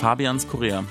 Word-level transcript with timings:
Fabians 0.00 0.48
Korea. 0.48 0.82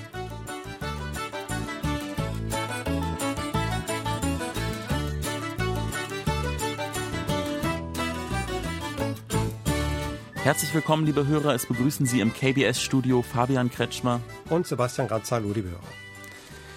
Herzlich 10.44 10.72
willkommen, 10.72 11.06
liebe 11.06 11.26
Hörer. 11.26 11.56
Es 11.56 11.66
begrüßen 11.66 12.06
Sie 12.06 12.20
im 12.20 12.32
KBS-Studio 12.32 13.22
Fabian 13.22 13.68
Kretschmer 13.68 14.20
und 14.48 14.68
Sebastian 14.68 15.08
Grazalo, 15.08 15.52
liebe 15.52 15.70
Hörer. 15.70 15.80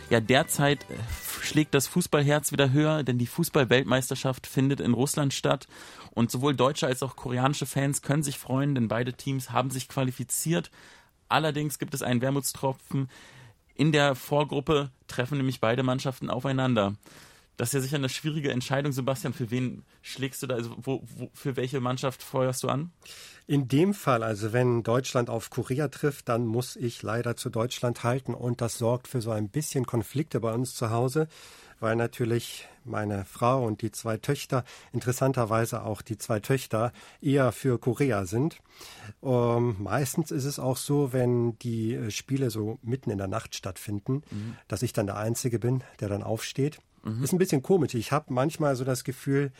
Ja, 0.09 0.19
derzeit 0.19 0.89
äh, 0.89 0.95
schlägt 1.43 1.75
das 1.75 1.85
Fußballherz 1.85 2.51
wieder 2.51 2.71
höher, 2.71 3.03
denn 3.03 3.19
die 3.19 3.27
Fußball-Weltmeisterschaft 3.27 4.47
findet 4.47 4.79
in 4.79 4.95
Russland 4.95 5.35
statt. 5.35 5.67
Und 6.09 6.31
sowohl 6.31 6.55
deutsche 6.55 6.87
als 6.87 7.03
auch 7.03 7.15
koreanische 7.15 7.67
Fans 7.67 8.01
können 8.01 8.23
sich 8.23 8.39
freuen, 8.39 8.73
denn 8.73 8.87
beide 8.87 9.13
Teams 9.13 9.51
haben 9.51 9.69
sich 9.69 9.87
qualifiziert. 9.87 10.71
Allerdings 11.33 11.79
gibt 11.79 11.95
es 11.95 12.03
einen 12.03 12.21
Wermutstropfen. 12.21 13.09
In 13.73 13.91
der 13.91 14.13
Vorgruppe 14.13 14.91
treffen 15.07 15.39
nämlich 15.39 15.59
beide 15.59 15.81
Mannschaften 15.81 16.29
aufeinander. 16.29 16.93
Das 17.57 17.69
ist 17.69 17.73
ja 17.73 17.79
sicher 17.81 17.95
eine 17.95 18.09
schwierige 18.09 18.51
Entscheidung, 18.51 18.91
Sebastian. 18.91 19.33
Für 19.33 19.49
wen 19.49 19.83
schlägst 20.03 20.43
du 20.43 20.47
da? 20.47 20.55
Also 20.55 20.75
wo, 20.77 21.01
wo, 21.15 21.31
für 21.33 21.55
welche 21.55 21.79
Mannschaft 21.79 22.21
feuerst 22.21 22.61
du 22.61 22.69
an? 22.69 22.91
In 23.47 23.67
dem 23.67 23.95
Fall, 23.95 24.21
also 24.21 24.53
wenn 24.53 24.83
Deutschland 24.83 25.31
auf 25.31 25.49
Korea 25.49 25.87
trifft, 25.87 26.29
dann 26.29 26.45
muss 26.45 26.75
ich 26.75 27.01
leider 27.01 27.35
zu 27.35 27.49
Deutschland 27.49 28.03
halten 28.03 28.35
und 28.35 28.61
das 28.61 28.77
sorgt 28.77 29.07
für 29.07 29.21
so 29.21 29.31
ein 29.31 29.49
bisschen 29.49 29.87
Konflikte 29.87 30.39
bei 30.39 30.53
uns 30.53 30.75
zu 30.75 30.91
Hause, 30.91 31.27
weil 31.83 31.97
natürlich 31.97 32.69
meine 32.85 33.25
Frau 33.25 33.65
und 33.65 33.81
die 33.81 33.91
zwei 33.91 34.15
Töchter, 34.15 34.63
interessanterweise 34.93 35.83
auch 35.83 36.01
die 36.01 36.17
zwei 36.17 36.39
Töchter, 36.39 36.93
eher 37.21 37.51
für 37.51 37.77
Korea 37.77 38.25
sind. 38.25 38.61
Ähm, 39.21 39.75
meistens 39.79 40.31
ist 40.31 40.45
es 40.45 40.59
auch 40.59 40.77
so, 40.77 41.11
wenn 41.11 41.59
die 41.59 41.93
äh, 41.93 42.09
Spiele 42.09 42.49
so 42.49 42.79
mitten 42.83 43.11
in 43.11 43.17
der 43.17 43.27
Nacht 43.27 43.53
stattfinden, 43.53 44.23
mhm. 44.31 44.55
dass 44.69 44.81
ich 44.81 44.93
dann 44.93 45.07
der 45.07 45.17
Einzige 45.17 45.59
bin, 45.59 45.83
der 45.99 46.07
dann 46.07 46.23
aufsteht. 46.23 46.79
Mhm. 47.03 47.21
Ist 47.21 47.33
ein 47.33 47.37
bisschen 47.37 47.61
komisch. 47.61 47.95
Ich 47.95 48.13
habe 48.13 48.33
manchmal 48.33 48.77
so 48.77 48.85
das 48.85 49.03
Gefühl, 49.03 49.51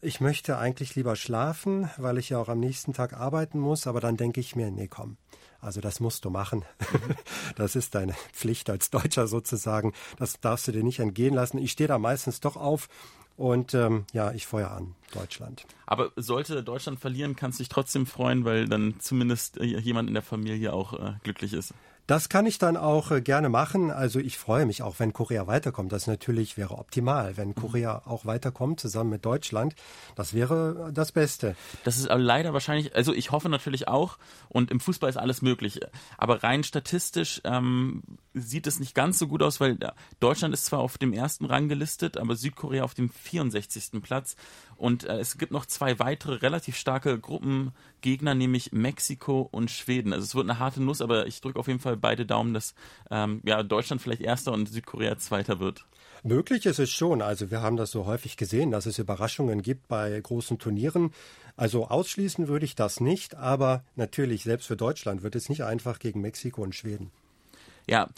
ich 0.00 0.20
möchte 0.20 0.58
eigentlich 0.58 0.94
lieber 0.94 1.16
schlafen, 1.16 1.90
weil 1.96 2.18
ich 2.18 2.30
ja 2.30 2.38
auch 2.38 2.48
am 2.48 2.60
nächsten 2.60 2.92
Tag 2.92 3.14
arbeiten 3.14 3.58
muss, 3.58 3.86
aber 3.86 4.00
dann 4.00 4.16
denke 4.16 4.40
ich 4.40 4.54
mir, 4.56 4.70
nee, 4.70 4.88
komm, 4.88 5.16
also 5.60 5.80
das 5.80 6.00
musst 6.00 6.24
du 6.24 6.30
machen. 6.30 6.64
Mhm. 6.80 7.16
Das 7.56 7.74
ist 7.74 7.94
deine 7.94 8.12
Pflicht 8.32 8.68
als 8.68 8.90
Deutscher 8.90 9.26
sozusagen. 9.26 9.94
Das 10.18 10.40
darfst 10.40 10.68
du 10.68 10.72
dir 10.72 10.84
nicht 10.84 10.98
entgehen 10.98 11.34
lassen. 11.34 11.56
Ich 11.58 11.72
stehe 11.72 11.88
da 11.88 11.98
meistens 11.98 12.40
doch 12.40 12.56
auf 12.56 12.88
und 13.36 13.72
ähm, 13.72 14.04
ja, 14.12 14.32
ich 14.32 14.46
feuer 14.46 14.70
an 14.70 14.94
Deutschland. 15.12 15.66
Aber 15.86 16.12
sollte 16.16 16.62
Deutschland 16.62 17.00
verlieren, 17.00 17.34
kannst 17.34 17.58
du 17.58 17.62
dich 17.62 17.68
trotzdem 17.68 18.04
freuen, 18.04 18.44
weil 18.44 18.68
dann 18.68 18.96
zumindest 18.98 19.58
äh, 19.58 19.64
jemand 19.64 20.08
in 20.08 20.14
der 20.14 20.22
Familie 20.22 20.72
auch 20.72 20.92
äh, 20.94 21.14
glücklich 21.22 21.52
ist. 21.52 21.72
Das 22.06 22.28
kann 22.28 22.46
ich 22.46 22.58
dann 22.58 22.76
auch 22.76 23.10
äh, 23.10 23.20
gerne 23.20 23.48
machen. 23.48 23.90
Also 23.90 24.20
ich 24.20 24.38
freue 24.38 24.64
mich 24.64 24.82
auch, 24.82 24.96
wenn 24.98 25.12
Korea 25.12 25.46
weiterkommt. 25.46 25.92
Das 25.92 26.06
natürlich 26.06 26.56
wäre 26.56 26.78
optimal, 26.78 27.36
wenn 27.36 27.54
Korea 27.54 28.02
auch 28.04 28.26
weiterkommt, 28.26 28.78
zusammen 28.78 29.10
mit 29.10 29.24
Deutschland. 29.24 29.74
Das 30.14 30.32
wäre 30.32 30.90
das 30.92 31.12
Beste. 31.12 31.56
Das 31.84 31.96
ist 31.96 32.08
leider 32.08 32.52
wahrscheinlich, 32.52 32.94
also 32.94 33.12
ich 33.12 33.32
hoffe 33.32 33.48
natürlich 33.48 33.88
auch, 33.88 34.18
und 34.48 34.70
im 34.70 34.78
Fußball 34.78 35.10
ist 35.10 35.16
alles 35.16 35.42
möglich. 35.42 35.80
Aber 36.16 36.42
rein 36.42 36.62
statistisch 36.62 37.40
ähm, 37.44 38.02
sieht 38.36 38.66
es 38.66 38.78
nicht 38.78 38.94
ganz 38.94 39.18
so 39.18 39.26
gut 39.26 39.42
aus, 39.42 39.60
weil 39.60 39.78
Deutschland 40.20 40.52
ist 40.52 40.66
zwar 40.66 40.80
auf 40.80 40.98
dem 40.98 41.12
ersten 41.12 41.46
Rang 41.46 41.68
gelistet, 41.68 42.16
aber 42.16 42.36
Südkorea 42.36 42.84
auf 42.84 42.94
dem 42.94 43.08
64. 43.08 44.02
Platz. 44.02 44.36
Und 44.76 45.04
äh, 45.04 45.18
es 45.18 45.38
gibt 45.38 45.52
noch 45.52 45.66
zwei 45.66 45.98
weitere 45.98 46.34
relativ 46.34 46.76
starke 46.76 47.18
Gruppengegner, 47.18 48.34
nämlich 48.34 48.72
Mexiko 48.72 49.48
und 49.50 49.70
Schweden. 49.70 50.12
Also 50.12 50.24
es 50.24 50.34
wird 50.34 50.48
eine 50.48 50.58
harte 50.58 50.82
Nuss, 50.82 51.00
aber 51.00 51.26
ich 51.26 51.40
drücke 51.40 51.58
auf 51.58 51.66
jeden 51.66 51.80
Fall 51.80 51.96
beide 51.96 52.26
Daumen, 52.26 52.52
dass 52.52 52.74
ähm, 53.10 53.40
ja, 53.44 53.62
Deutschland 53.62 54.02
vielleicht 54.02 54.22
erster 54.22 54.52
und 54.52 54.68
Südkorea 54.68 55.18
zweiter 55.18 55.58
wird. 55.58 55.86
Möglich 56.22 56.66
ist 56.66 56.78
es 56.78 56.90
schon. 56.90 57.22
Also 57.22 57.50
wir 57.50 57.62
haben 57.62 57.76
das 57.76 57.90
so 57.90 58.04
häufig 58.04 58.36
gesehen, 58.36 58.70
dass 58.70 58.86
es 58.86 58.98
Überraschungen 58.98 59.62
gibt 59.62 59.88
bei 59.88 60.20
großen 60.20 60.58
Turnieren. 60.58 61.12
Also 61.56 61.88
ausschließen 61.88 62.48
würde 62.48 62.66
ich 62.66 62.74
das 62.74 63.00
nicht, 63.00 63.34
aber 63.34 63.84
natürlich, 63.94 64.42
selbst 64.42 64.66
für 64.66 64.76
Deutschland 64.76 65.22
wird 65.22 65.36
es 65.36 65.48
nicht 65.48 65.64
einfach 65.64 65.98
gegen 65.98 66.20
Mexiko 66.20 66.62
und 66.62 66.74
Schweden. 66.74 67.12
Ja, 67.86 68.08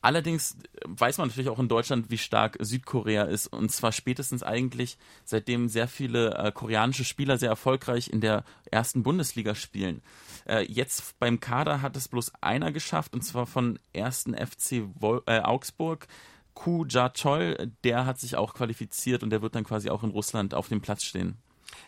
Allerdings 0.00 0.56
weiß 0.84 1.18
man 1.18 1.26
natürlich 1.26 1.48
auch 1.50 1.58
in 1.58 1.68
Deutschland, 1.68 2.08
wie 2.08 2.18
stark 2.18 2.56
Südkorea 2.60 3.24
ist. 3.24 3.48
Und 3.48 3.72
zwar 3.72 3.90
spätestens 3.90 4.44
eigentlich, 4.44 4.96
seitdem 5.24 5.68
sehr 5.68 5.88
viele 5.88 6.34
äh, 6.36 6.52
koreanische 6.52 7.04
Spieler 7.04 7.36
sehr 7.36 7.48
erfolgreich 7.48 8.08
in 8.08 8.20
der 8.20 8.44
ersten 8.70 9.02
Bundesliga 9.02 9.56
spielen. 9.56 10.02
Äh, 10.46 10.64
jetzt 10.70 11.18
beim 11.18 11.40
Kader 11.40 11.82
hat 11.82 11.96
es 11.96 12.06
bloß 12.06 12.32
einer 12.40 12.70
geschafft, 12.70 13.12
und 13.12 13.22
zwar 13.22 13.46
von 13.46 13.80
ersten 13.92 14.34
FC 14.34 14.84
Vol 14.94 15.22
äh, 15.26 15.40
Augsburg. 15.40 16.06
Ku 16.54 16.84
Ja 16.88 17.08
Chol, 17.08 17.72
der 17.82 18.06
hat 18.06 18.20
sich 18.20 18.36
auch 18.36 18.54
qualifiziert 18.54 19.22
und 19.22 19.30
der 19.30 19.42
wird 19.42 19.56
dann 19.56 19.64
quasi 19.64 19.90
auch 19.90 20.04
in 20.04 20.10
Russland 20.10 20.54
auf 20.54 20.68
dem 20.68 20.80
Platz 20.80 21.04
stehen. 21.04 21.38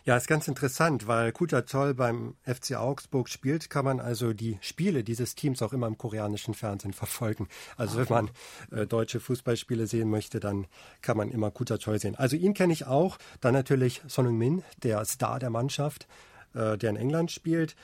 Ja, 0.03 0.17
ist 0.17 0.27
ganz 0.27 0.47
interessant, 0.47 1.07
weil 1.07 1.31
Kutatol 1.31 1.93
beim 1.93 2.35
FC 2.43 2.75
Augsburg 2.75 3.29
spielt, 3.29 3.69
kann 3.69 3.85
man 3.85 3.99
also 3.99 4.33
die 4.33 4.57
Spiele 4.61 5.03
dieses 5.03 5.35
Teams 5.35 5.61
auch 5.61 5.73
immer 5.73 5.87
im 5.87 5.97
koreanischen 5.97 6.53
Fernsehen 6.53 6.93
verfolgen. 6.93 7.47
Also 7.77 7.99
wenn 7.99 8.07
man 8.09 8.31
äh, 8.71 8.87
deutsche 8.87 9.19
Fußballspiele 9.19 9.85
sehen 9.87 10.09
möchte, 10.09 10.39
dann 10.39 10.67
kann 11.01 11.17
man 11.17 11.29
immer 11.29 11.51
Kutatol 11.51 11.99
sehen. 11.99 12.15
Also 12.15 12.35
ihn 12.35 12.53
kenne 12.53 12.73
ich 12.73 12.87
auch. 12.87 13.17
Dann 13.41 13.53
natürlich 13.53 14.01
Son 14.07 14.25
Heung-min, 14.25 14.63
der 14.83 15.05
Star 15.05 15.39
der 15.39 15.49
Mannschaft, 15.49 16.07
äh, 16.53 16.77
der 16.77 16.89
in 16.89 16.95
England 16.95 17.31
spielt. 17.31 17.75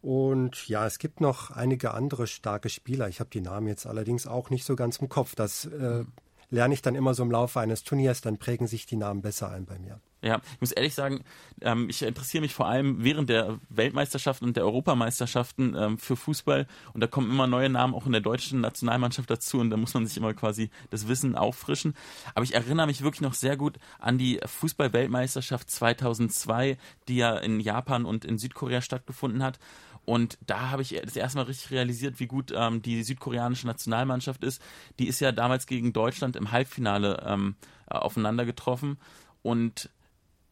Und 0.00 0.68
ja, 0.68 0.86
es 0.86 0.98
gibt 0.98 1.20
noch 1.20 1.50
einige 1.50 1.92
andere 1.92 2.26
starke 2.26 2.68
Spieler. 2.68 3.08
Ich 3.08 3.20
habe 3.20 3.30
die 3.30 3.40
Namen 3.40 3.66
jetzt 3.66 3.86
allerdings 3.86 4.26
auch 4.26 4.50
nicht 4.50 4.64
so 4.64 4.76
ganz 4.76 4.98
im 4.98 5.08
Kopf. 5.08 5.34
Das 5.34 5.66
äh, 5.66 6.04
lerne 6.50 6.74
ich 6.74 6.82
dann 6.82 6.94
immer 6.94 7.14
so 7.14 7.22
im 7.22 7.30
Laufe 7.30 7.60
eines 7.60 7.82
Turniers, 7.82 8.20
dann 8.20 8.38
prägen 8.38 8.66
sich 8.66 8.86
die 8.86 8.96
Namen 8.96 9.22
besser 9.22 9.50
ein 9.50 9.66
bei 9.66 9.78
mir. 9.78 10.00
Ja, 10.26 10.40
ich 10.54 10.60
muss 10.60 10.72
ehrlich 10.72 10.94
sagen, 10.94 11.22
ähm, 11.60 11.88
ich 11.88 12.02
interessiere 12.02 12.40
mich 12.40 12.52
vor 12.52 12.66
allem 12.66 13.04
während 13.04 13.28
der 13.28 13.58
Weltmeisterschaften 13.68 14.46
und 14.46 14.56
der 14.56 14.64
Europameisterschaften 14.64 15.76
ähm, 15.78 15.98
für 15.98 16.16
Fußball 16.16 16.66
und 16.92 17.00
da 17.00 17.06
kommen 17.06 17.30
immer 17.30 17.46
neue 17.46 17.68
Namen 17.68 17.94
auch 17.94 18.06
in 18.06 18.12
der 18.12 18.20
deutschen 18.20 18.60
Nationalmannschaft 18.60 19.30
dazu 19.30 19.60
und 19.60 19.70
da 19.70 19.76
muss 19.76 19.94
man 19.94 20.06
sich 20.06 20.16
immer 20.16 20.34
quasi 20.34 20.70
das 20.90 21.06
Wissen 21.06 21.36
auffrischen. 21.36 21.94
Aber 22.34 22.44
ich 22.44 22.54
erinnere 22.54 22.86
mich 22.86 23.02
wirklich 23.02 23.20
noch 23.20 23.34
sehr 23.34 23.56
gut 23.56 23.78
an 23.98 24.18
die 24.18 24.40
Fußball-Weltmeisterschaft 24.44 25.70
2002, 25.70 26.76
die 27.08 27.16
ja 27.16 27.36
in 27.36 27.60
Japan 27.60 28.04
und 28.04 28.24
in 28.24 28.38
Südkorea 28.38 28.80
stattgefunden 28.80 29.42
hat. 29.42 29.58
Und 30.06 30.38
da 30.46 30.70
habe 30.70 30.82
ich 30.82 30.98
das 31.04 31.16
erste 31.16 31.38
Mal 31.38 31.44
richtig 31.44 31.72
realisiert, 31.72 32.20
wie 32.20 32.26
gut 32.26 32.52
ähm, 32.56 32.80
die 32.80 33.02
südkoreanische 33.02 33.66
Nationalmannschaft 33.66 34.44
ist. 34.44 34.62
Die 34.98 35.08
ist 35.08 35.20
ja 35.20 35.32
damals 35.32 35.66
gegen 35.66 35.92
Deutschland 35.92 36.36
im 36.36 36.52
Halbfinale 36.52 37.24
ähm, 37.26 37.56
äh, 37.90 37.94
aufeinander 37.96 38.44
getroffen. 38.44 38.98
Und 39.42 39.90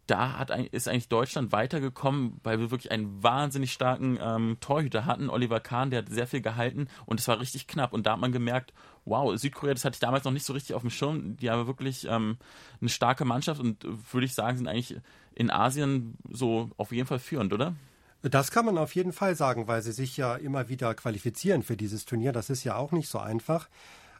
da 0.07 0.39
hat, 0.39 0.51
ist 0.51 0.89
eigentlich 0.89 1.09
Deutschland 1.09 1.53
weitergekommen, 1.53 2.41
weil 2.43 2.61
wir 2.61 2.71
wirklich 2.71 2.93
einen 2.93 3.23
wahnsinnig 3.23 3.73
starken 3.73 4.19
ähm, 4.21 4.59
Torhüter 4.61 5.07
hatten. 5.07 5.31
Oliver 5.31 5.61
Kahn, 5.61 5.91
der 5.91 6.01
hat 6.01 6.11
sehr 6.11 6.27
viel 6.27 6.43
gehalten 6.43 6.89
und 7.07 7.21
es 7.21 7.29
war 7.29 7.41
richtig 7.41 7.67
knapp. 7.67 7.93
Und 7.93 8.07
da 8.07 8.13
hat 8.13 8.21
man 8.21 8.33
gemerkt, 8.33 8.73
wow, 9.05 9.37
Südkorea, 9.39 9.75
das 9.75 9.85
hatte 9.85 9.97
ich 9.97 10.01
damals 10.01 10.25
noch 10.25 10.33
nicht 10.33 10.45
so 10.45 10.53
richtig 10.53 10.75
auf 10.75 10.83
dem 10.83 10.91
Schirm. 10.91 11.37
Die 11.39 11.51
haben 11.51 11.67
wirklich 11.67 12.07
ähm, 12.09 12.37
eine 12.81 12.91
starke 12.91 13.25
Mannschaft 13.25 13.61
und 13.61 13.85
würde 14.13 14.27
ich 14.27 14.35
sagen, 14.35 14.59
sind 14.59 14.69
eigentlich 14.69 14.97
in 15.35 15.51
Asien 15.51 16.17
so 16.31 16.71
auf 16.77 16.93
jeden 16.93 17.07
Fall 17.07 17.19
führend, 17.19 17.53
oder? 17.53 17.75
Das 18.23 18.51
kann 18.51 18.65
man 18.65 18.79
auf 18.79 18.95
jeden 18.95 19.13
Fall 19.13 19.35
sagen, 19.35 19.69
weil 19.69 19.83
sie 19.83 19.93
sich 19.93 20.17
ja 20.17 20.37
immer 20.37 20.69
wieder 20.69 20.95
qualifizieren 20.95 21.63
für 21.63 21.77
dieses 21.77 22.07
Turnier. 22.07 22.33
Das 22.33 22.49
ist 22.49 22.65
ja 22.65 22.77
auch 22.77 22.93
nicht 22.93 23.09
so 23.09 23.19
einfach. 23.19 23.69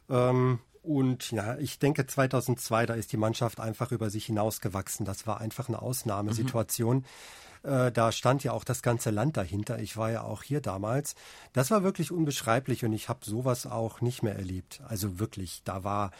Ähm, 0.09 0.59
und 0.85 1.31
ja, 1.31 1.57
ich 1.57 1.79
denke 1.79 2.05
2002, 2.05 2.85
da 2.85 2.93
ist 2.93 3.11
die 3.11 3.17
Mannschaft 3.17 3.59
einfach 3.59 3.91
über 3.91 4.09
sich 4.09 4.25
hinausgewachsen. 4.25 5.05
Das 5.05 5.25
war 5.25 5.41
einfach 5.41 5.67
eine 5.67 5.81
Ausnahmesituation. 5.81 6.97
Mhm. 7.63 7.69
Äh, 7.69 7.91
da 7.91 8.11
stand 8.11 8.43
ja 8.43 8.51
auch 8.51 8.63
das 8.63 8.81
ganze 8.81 9.09
Land 9.09 9.37
dahinter. 9.37 9.79
Ich 9.79 9.97
war 9.97 10.11
ja 10.11 10.21
auch 10.21 10.43
hier 10.43 10.61
damals. 10.61 11.15
Das 11.53 11.71
war 11.71 11.83
wirklich 11.83 12.11
unbeschreiblich 12.11 12.85
und 12.85 12.93
ich 12.93 13.09
habe 13.09 13.25
sowas 13.25 13.65
auch 13.65 14.01
nicht 14.01 14.21
mehr 14.21 14.35
erlebt. 14.35 14.81
Also 14.87 15.19
wirklich, 15.19 15.61
da 15.63 15.83
war 15.83 16.11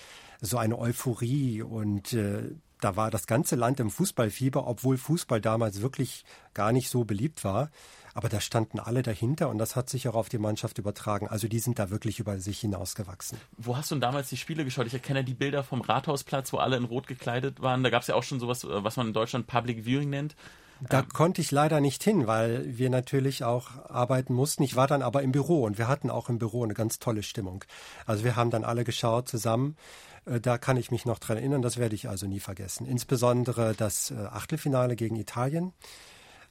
so 0.41 0.57
eine 0.57 0.79
Euphorie 0.79 1.61
und 1.61 2.13
äh, 2.13 2.55
da 2.85 2.95
war 2.95 3.09
das 3.09 3.25
ganze 3.25 3.55
Land 3.55 3.79
im 3.79 3.89
Fußballfieber, 3.89 4.67
obwohl 4.67 4.97
Fußball 4.97 5.41
damals 5.41 5.81
wirklich 5.81 6.23
gar 6.53 6.71
nicht 6.71 6.89
so 6.91 7.03
beliebt 7.03 7.43
war. 7.43 7.71
Aber 8.13 8.29
da 8.29 8.39
standen 8.39 8.79
alle 8.79 9.01
dahinter 9.01 9.49
und 9.49 9.57
das 9.57 9.75
hat 9.75 9.89
sich 9.89 10.07
auch 10.07 10.13
auf 10.13 10.29
die 10.29 10.37
Mannschaft 10.37 10.77
übertragen. 10.77 11.27
Also 11.27 11.47
die 11.47 11.57
sind 11.57 11.79
da 11.79 11.89
wirklich 11.89 12.19
über 12.19 12.37
sich 12.37 12.59
hinausgewachsen. 12.59 13.39
Wo 13.57 13.75
hast 13.75 13.89
du 13.89 13.95
denn 13.95 14.01
damals 14.01 14.29
die 14.29 14.37
Spiele 14.37 14.63
geschaut? 14.63 14.85
Ich 14.85 14.93
erkenne 14.93 15.23
die 15.23 15.33
Bilder 15.33 15.63
vom 15.63 15.81
Rathausplatz, 15.81 16.53
wo 16.53 16.57
alle 16.57 16.77
in 16.77 16.85
Rot 16.85 17.07
gekleidet 17.07 17.59
waren. 17.59 17.81
Da 17.81 17.89
gab 17.89 18.03
es 18.03 18.07
ja 18.07 18.13
auch 18.13 18.23
schon 18.23 18.39
sowas, 18.39 18.63
äh, 18.63 18.83
was 18.83 18.97
man 18.97 19.07
in 19.07 19.13
Deutschland 19.13 19.47
Public 19.47 19.83
Viewing 19.83 20.11
nennt. 20.11 20.35
Da 20.81 20.99
ähm. 20.99 21.09
konnte 21.09 21.41
ich 21.41 21.51
leider 21.51 21.79
nicht 21.81 22.03
hin, 22.03 22.27
weil 22.27 22.77
wir 22.77 22.89
natürlich 22.89 23.43
auch 23.43 23.71
arbeiten 23.89 24.33
mussten. 24.33 24.63
Ich 24.63 24.75
war 24.75 24.87
dann 24.87 25.01
aber 25.01 25.23
im 25.23 25.31
Büro 25.31 25.63
und 25.63 25.77
wir 25.77 25.87
hatten 25.87 26.09
auch 26.09 26.29
im 26.29 26.39
Büro 26.39 26.63
eine 26.63 26.73
ganz 26.73 26.99
tolle 26.99 27.23
Stimmung. 27.23 27.63
Also 28.05 28.23
wir 28.23 28.35
haben 28.35 28.51
dann 28.51 28.63
alle 28.63 28.83
geschaut 28.83 29.27
zusammen. 29.27 29.77
Äh, 30.25 30.39
da 30.41 30.57
kann 30.57 30.77
ich 30.77 30.91
mich 30.91 31.05
noch 31.05 31.19
dran 31.19 31.37
erinnern, 31.37 31.61
das 31.61 31.77
werde 31.77 31.95
ich 31.95 32.09
also 32.09 32.27
nie 32.27 32.39
vergessen. 32.39 32.85
Insbesondere 32.85 33.73
das 33.75 34.11
äh, 34.11 34.15
Achtelfinale 34.15 34.95
gegen 34.95 35.15
Italien. 35.15 35.73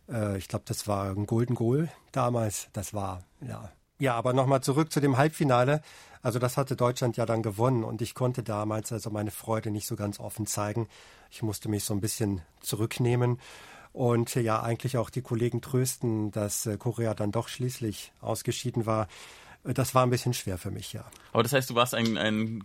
Äh, 0.09 0.39
ich 0.39 0.49
glaube, 0.49 0.65
das 0.67 0.89
war 0.89 1.11
ein 1.11 1.27
Golden 1.27 1.55
Goal 1.55 1.89
damals. 2.13 2.69
Das 2.73 2.95
war, 2.95 3.23
ja, 3.41 3.73
Ja, 3.99 4.15
aber 4.15 4.33
nochmal 4.33 4.63
zurück 4.63 4.93
zu 4.93 5.01
dem 5.01 5.17
Halbfinale. 5.17 5.83
Also 6.23 6.39
das 6.39 6.57
hatte 6.57 6.75
Deutschland 6.75 7.19
ja 7.19 7.27
dann 7.27 7.43
gewonnen 7.43 7.85
und 7.85 8.01
ich 8.01 8.15
konnte 8.15 8.43
damals 8.43 8.91
also 8.93 9.11
meine 9.11 9.31
Freude 9.31 9.71
nicht 9.71 9.87
so 9.87 9.95
ganz 9.95 10.19
offen 10.19 10.47
zeigen. 10.47 10.89
Ich 11.31 11.43
musste 11.43 11.69
mich 11.69 11.85
so 11.85 11.93
ein 11.93 12.01
bisschen 12.01 12.41
zurücknehmen 12.61 13.39
und 13.95 14.35
ja 14.35 14.61
eigentlich 14.61 14.99
auch 14.99 15.09
die 15.09 15.23
Kollegen 15.23 15.63
trösten, 15.63 16.33
dass 16.33 16.67
äh, 16.67 16.77
Korea 16.77 17.15
dann 17.15 17.31
doch 17.31 17.49
schließlich 17.49 18.13
ausgeschieden 18.21 18.87
war. 18.87 19.07
Das 19.63 19.95
war 19.95 20.05
ein 20.05 20.11
bisschen 20.11 20.35
schwer 20.35 20.59
für 20.59 20.71
mich, 20.71 20.93
ja. 20.93 21.07
Aber 21.33 21.43
das 21.43 21.55
heißt, 21.55 21.71
du 21.71 21.75
warst 21.75 21.95
ein, 21.95 22.19
ein 22.19 22.65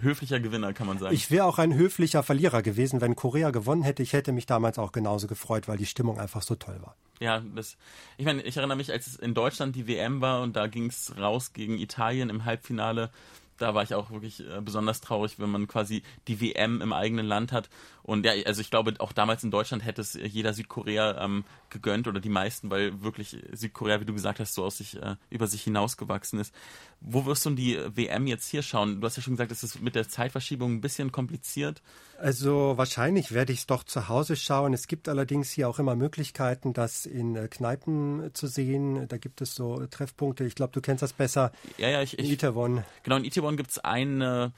höflicher 0.00 0.40
Gewinner, 0.40 0.72
kann 0.72 0.88
man 0.88 0.98
sagen. 0.98 1.14
Ich 1.14 1.30
wäre 1.30 1.44
auch 1.44 1.58
ein 1.58 1.74
höflicher 1.74 2.24
Verlierer 2.24 2.62
gewesen, 2.62 3.00
wenn 3.00 3.14
Korea 3.14 3.50
gewonnen 3.50 3.82
hätte. 3.82 4.02
Ich 4.02 4.14
hätte 4.14 4.32
mich 4.32 4.46
damals 4.46 4.78
auch 4.78 4.90
genauso 4.90 5.28
gefreut, 5.28 5.68
weil 5.68 5.76
die 5.76 5.86
Stimmung 5.86 6.18
einfach 6.18 6.42
so 6.42 6.56
toll 6.56 6.78
war. 6.80 6.96
Ja, 7.20 7.40
das, 7.54 7.76
ich 8.16 8.24
meine, 8.24 8.42
ich 8.42 8.56
erinnere 8.56 8.76
mich, 8.76 8.90
als 8.90 9.06
es 9.06 9.16
in 9.16 9.34
Deutschland 9.34 9.76
die 9.76 9.86
WM 9.86 10.22
war 10.22 10.42
und 10.42 10.56
da 10.56 10.66
ging 10.66 10.86
es 10.86 11.16
raus 11.16 11.52
gegen 11.52 11.78
Italien 11.78 12.30
im 12.30 12.46
Halbfinale 12.46 13.10
da 13.58 13.74
war 13.74 13.82
ich 13.82 13.94
auch 13.94 14.10
wirklich 14.10 14.40
äh, 14.40 14.60
besonders 14.60 15.00
traurig, 15.00 15.38
wenn 15.38 15.50
man 15.50 15.68
quasi 15.68 16.02
die 16.28 16.40
WM 16.40 16.80
im 16.80 16.92
eigenen 16.92 17.26
Land 17.26 17.52
hat. 17.52 17.68
Und 18.02 18.26
ja, 18.26 18.32
also 18.44 18.60
ich 18.60 18.70
glaube, 18.70 18.94
auch 18.98 19.12
damals 19.12 19.44
in 19.44 19.50
Deutschland 19.50 19.84
hätte 19.84 20.02
es 20.02 20.14
jeder 20.14 20.52
Südkorea 20.52 21.24
ähm, 21.24 21.44
gegönnt 21.70 22.06
oder 22.06 22.20
die 22.20 22.28
meisten, 22.28 22.70
weil 22.70 23.02
wirklich 23.02 23.38
Südkorea, 23.52 24.00
wie 24.00 24.04
du 24.04 24.12
gesagt 24.12 24.40
hast, 24.40 24.54
so 24.54 24.64
aus 24.64 24.78
sich, 24.78 25.00
äh, 25.00 25.16
über 25.30 25.46
sich 25.46 25.62
hinausgewachsen 25.62 26.38
ist. 26.38 26.54
Wo 27.00 27.26
wirst 27.26 27.46
du 27.46 27.50
die 27.50 27.78
WM 27.94 28.26
jetzt 28.26 28.48
hier 28.48 28.62
schauen? 28.62 29.00
Du 29.00 29.06
hast 29.06 29.16
ja 29.16 29.22
schon 29.22 29.34
gesagt, 29.34 29.52
es 29.52 29.62
ist 29.62 29.82
mit 29.82 29.94
der 29.94 30.08
Zeitverschiebung 30.08 30.74
ein 30.74 30.80
bisschen 30.80 31.12
kompliziert. 31.12 31.82
Also 32.18 32.74
wahrscheinlich 32.76 33.32
werde 33.32 33.52
ich 33.52 33.60
es 33.60 33.66
doch 33.66 33.84
zu 33.84 34.08
Hause 34.08 34.36
schauen. 34.36 34.72
Es 34.72 34.86
gibt 34.86 35.08
allerdings 35.08 35.50
hier 35.50 35.68
auch 35.68 35.78
immer 35.78 35.96
Möglichkeiten, 35.96 36.72
das 36.72 37.04
in 37.06 37.36
äh, 37.36 37.48
Kneipen 37.48 38.30
zu 38.34 38.46
sehen. 38.46 39.08
Da 39.08 39.18
gibt 39.18 39.42
es 39.42 39.54
so 39.54 39.84
Treffpunkte. 39.86 40.44
Ich 40.44 40.54
glaube, 40.54 40.72
du 40.72 40.80
kennst 40.80 41.02
das 41.02 41.12
besser. 41.12 41.52
Ja, 41.76 41.88
ja, 41.88 42.02
ich. 42.02 42.18
In 42.18 42.24
Itaewon. 42.26 42.84
Genau, 43.02 43.16
in 43.16 43.24
Itaewon 43.24 43.43
gibt 43.52 43.70
es 43.70 43.78
eine 43.78 44.52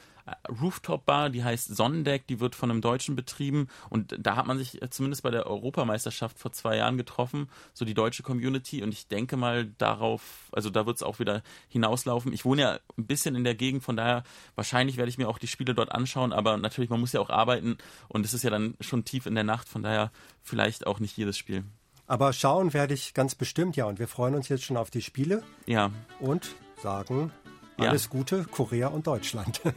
Rooftop-Bar, 0.48 1.30
die 1.30 1.44
heißt 1.44 1.74
Sonnendeck, 1.74 2.26
die 2.26 2.40
wird 2.40 2.54
von 2.54 2.70
einem 2.70 2.80
Deutschen 2.80 3.14
betrieben 3.14 3.68
und 3.90 4.16
da 4.18 4.36
hat 4.36 4.46
man 4.46 4.58
sich 4.58 4.82
äh, 4.82 4.90
zumindest 4.90 5.22
bei 5.22 5.30
der 5.30 5.46
Europameisterschaft 5.46 6.38
vor 6.38 6.52
zwei 6.52 6.76
Jahren 6.76 6.96
getroffen, 6.96 7.48
so 7.74 7.84
die 7.84 7.94
deutsche 7.94 8.22
Community 8.22 8.82
und 8.82 8.92
ich 8.92 9.08
denke 9.08 9.36
mal 9.36 9.66
darauf, 9.78 10.50
also 10.52 10.70
da 10.70 10.86
wird 10.86 10.96
es 10.96 11.02
auch 11.02 11.18
wieder 11.18 11.42
hinauslaufen. 11.68 12.32
Ich 12.32 12.44
wohne 12.44 12.62
ja 12.62 12.78
ein 12.98 13.06
bisschen 13.06 13.34
in 13.36 13.44
der 13.44 13.54
Gegend, 13.54 13.84
von 13.84 13.96
daher 13.96 14.24
wahrscheinlich 14.54 14.96
werde 14.96 15.10
ich 15.10 15.18
mir 15.18 15.28
auch 15.28 15.38
die 15.38 15.46
Spiele 15.46 15.74
dort 15.74 15.92
anschauen, 15.92 16.32
aber 16.32 16.56
natürlich, 16.56 16.90
man 16.90 17.00
muss 17.00 17.12
ja 17.12 17.20
auch 17.20 17.30
arbeiten 17.30 17.78
und 18.08 18.26
es 18.26 18.34
ist 18.34 18.42
ja 18.42 18.50
dann 18.50 18.74
schon 18.80 19.04
tief 19.04 19.26
in 19.26 19.34
der 19.34 19.44
Nacht, 19.44 19.68
von 19.68 19.82
daher 19.82 20.10
vielleicht 20.42 20.86
auch 20.86 20.98
nicht 20.98 21.16
jedes 21.16 21.38
Spiel. 21.38 21.64
Aber 22.08 22.32
schauen 22.32 22.72
werde 22.72 22.94
ich 22.94 23.14
ganz 23.14 23.34
bestimmt, 23.34 23.74
ja. 23.74 23.86
Und 23.86 23.98
wir 23.98 24.06
freuen 24.06 24.36
uns 24.36 24.48
jetzt 24.48 24.62
schon 24.62 24.76
auf 24.76 24.90
die 24.90 25.02
Spiele. 25.02 25.42
Ja. 25.66 25.90
Und 26.20 26.54
sagen 26.80 27.32
alles 27.78 28.04
ja. 28.04 28.10
Gute, 28.10 28.44
Korea 28.44 28.88
und 28.88 29.06
Deutschland. 29.06 29.60